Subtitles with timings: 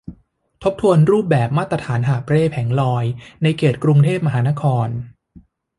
[0.63, 3.05] ทบทวนรูปแบบมาตรฐานหาบเร่แผงลอย
[3.43, 4.87] ในเขตกรุงเทพมหานคร